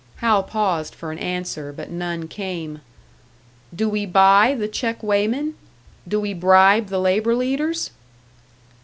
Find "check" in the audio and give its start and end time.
4.67-5.03